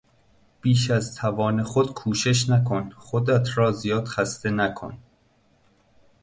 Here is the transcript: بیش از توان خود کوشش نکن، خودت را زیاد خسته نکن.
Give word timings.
بیش 0.61 0.91
از 0.91 1.15
توان 1.15 1.63
خود 1.63 1.93
کوشش 1.93 2.49
نکن، 2.49 2.89
خودت 2.89 3.57
را 3.57 3.71
زیاد 3.71 4.07
خسته 4.07 4.49
نکن. 4.49 4.97